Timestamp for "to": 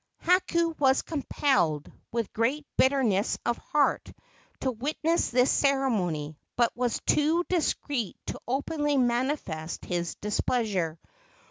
4.61-4.71, 8.25-8.41